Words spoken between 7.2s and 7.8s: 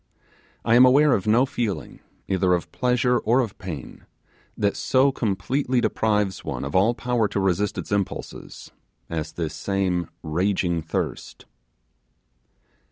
to resist